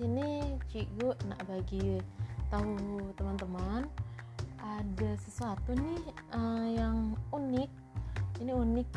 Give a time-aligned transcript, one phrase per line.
[0.00, 2.00] sini Cigu nak bagi
[2.48, 3.84] tahu teman-teman
[4.60, 6.02] ada sesuatu nih
[6.32, 7.70] uh, yang unik.
[8.40, 8.88] Ini unik.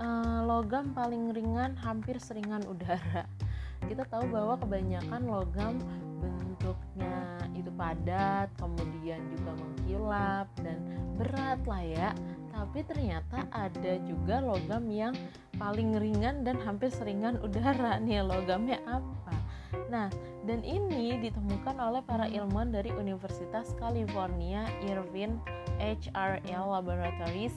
[0.00, 3.26] Uh, logam paling ringan hampir seringan udara.
[3.84, 5.78] Kita tahu bahwa kebanyakan logam
[6.22, 10.78] bentuknya itu padat, kemudian juga mengkilap dan
[11.18, 12.08] berat lah ya.
[12.54, 15.14] Tapi ternyata ada juga logam yang
[15.60, 18.24] paling ringan dan hampir seringan udara nih.
[18.24, 19.36] Logamnya apa?
[19.92, 20.08] Nah,
[20.48, 25.36] dan ini ditemukan oleh para ilmuwan dari Universitas California Irvine
[25.78, 27.54] HRL Laboratories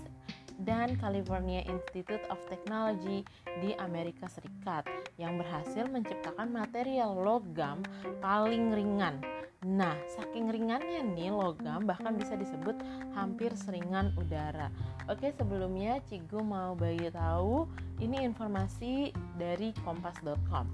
[0.62, 3.26] dan California Institute of Technology
[3.62, 4.86] di Amerika Serikat
[5.18, 7.82] yang berhasil menciptakan material logam
[8.22, 9.33] paling ringan.
[9.64, 12.76] Nah, saking ringannya nih logam bahkan bisa disebut
[13.16, 14.68] hampir seringan udara.
[15.08, 17.64] Oke, sebelumnya Cigu mau bagi tahu
[18.04, 20.68] ini informasi dari kompas.com.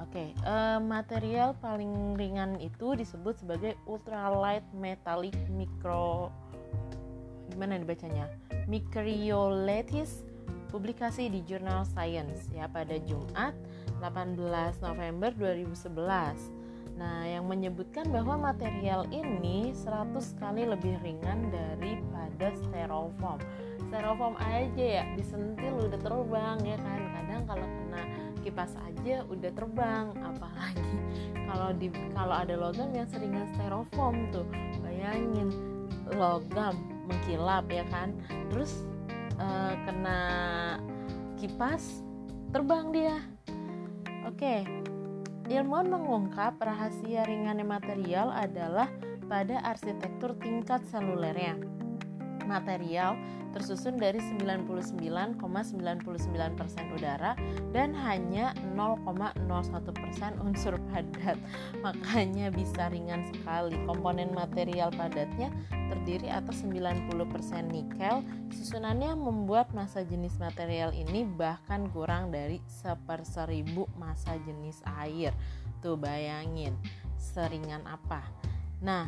[0.00, 6.32] Oke, eh, material paling ringan itu disebut sebagai ultralight metallic micro
[7.52, 8.26] gimana dibacanya?
[8.66, 10.24] Micrioletis
[10.72, 13.54] publikasi di Jurnal Science ya pada Jumat
[14.02, 16.63] 18 November 2011.
[16.94, 23.42] Nah, yang menyebutkan bahwa material ini 100 kali lebih ringan daripada styrofoam.
[23.90, 27.00] Styrofoam aja ya disentil udah terbang ya kan.
[27.18, 28.02] Kadang kalau kena
[28.44, 30.92] kipas aja udah terbang apalagi
[31.48, 34.44] kalau di kalau ada logam yang seringan styrofoam tuh
[34.84, 35.48] bayangin
[36.12, 36.76] logam
[37.08, 38.12] mengkilap ya kan
[38.52, 38.84] terus
[39.40, 40.20] uh, kena
[41.40, 42.04] kipas
[42.52, 43.16] terbang dia
[44.28, 44.84] oke
[45.48, 48.88] ilmuwan mengungkap rahasia ringannya material adalah
[49.28, 51.60] pada arsitektur tingkat selulernya
[52.44, 53.16] material
[53.54, 55.38] tersusun dari 99,99%
[56.90, 57.38] udara
[57.70, 59.38] dan hanya 0,01%
[60.42, 61.38] unsur padat.
[61.86, 63.78] Makanya bisa ringan sekali.
[63.86, 68.26] Komponen material padatnya terdiri atas 90% nikel.
[68.50, 75.30] Susunannya membuat massa jenis material ini bahkan kurang dari seperseribu massa jenis air.
[75.78, 76.74] Tuh bayangin,
[77.14, 78.26] seringan apa.
[78.82, 79.06] Nah,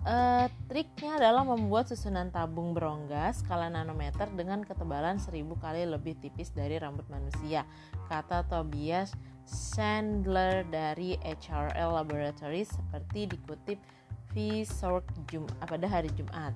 [0.00, 6.54] Uh, triknya adalah membuat susunan tabung berongga skala nanometer dengan ketebalan 1000 kali lebih tipis
[6.54, 7.66] dari rambut manusia,
[8.06, 9.10] kata Tobias
[9.42, 13.82] Sandler dari HRL Laboratories seperti dikutip
[14.62, 16.54] Sork Jum pada hari Jumat.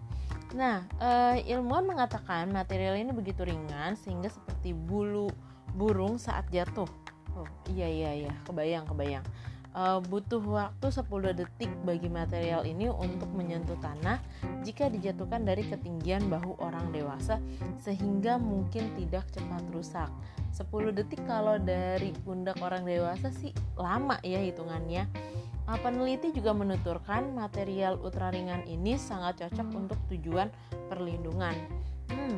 [0.55, 5.27] Nah, uh, ilmuwan mengatakan material ini begitu ringan sehingga seperti bulu
[5.75, 6.87] burung saat jatuh.
[7.35, 9.27] Oh, iya iya iya, kebayang kebayang
[9.75, 14.23] uh, butuh waktu 10 detik bagi material ini untuk menyentuh tanah
[14.63, 17.43] jika dijatuhkan dari ketinggian bahu orang dewasa
[17.83, 20.09] sehingga mungkin tidak cepat rusak.
[20.55, 25.11] 10 detik kalau dari pundak orang dewasa sih lama ya hitungannya.
[25.65, 30.53] Uh, peneliti juga menuturkan material ultraringan ini sangat cocok untuk tujuan
[30.93, 31.57] perlindungan.
[32.13, 32.37] Hmm,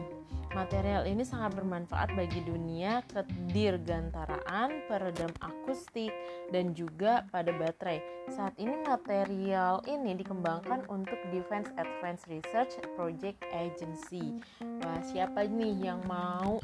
[0.57, 6.09] Material ini sangat bermanfaat bagi dunia kedirgantaraan, peredam akustik,
[6.49, 8.01] dan juga pada baterai.
[8.33, 14.41] Saat ini material ini dikembangkan untuk Defense Advanced Research Project Agency.
[14.81, 16.57] Wah, siapa nih yang mau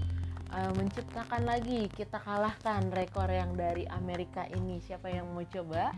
[0.56, 4.80] uh, menciptakan lagi kita kalahkan rekor yang dari Amerika ini?
[4.80, 5.92] Siapa yang mau coba?